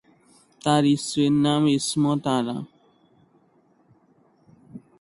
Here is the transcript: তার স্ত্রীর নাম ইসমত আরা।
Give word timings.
তার 0.61 0.83
স্ত্রীর 1.01 1.33
নাম 1.45 1.61
ইসমত 1.77 2.23
আরা। 2.37 2.57